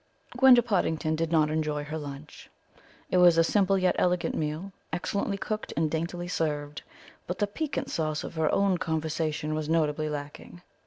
Gwenda 0.35 0.63
Pottingdon 0.63 1.15
did 1.15 1.31
not 1.31 1.51
enjoy 1.51 1.83
her 1.83 1.97
lunch. 1.99 2.49
It 3.11 3.17
was 3.17 3.37
a 3.37 3.43
simple 3.43 3.77
yet 3.77 3.95
elegant 3.99 4.33
meal, 4.33 4.71
excellently 4.91 5.37
cooked 5.37 5.73
and 5.77 5.91
daintily 5.91 6.27
served, 6.27 6.81
but 7.27 7.37
the 7.37 7.45
piquant 7.45 7.91
sauce 7.91 8.23
of 8.23 8.33
her 8.33 8.51
own 8.51 8.79
conversation 8.79 9.53
was 9.53 9.69
notably 9.69 10.09
lacking. 10.09 10.63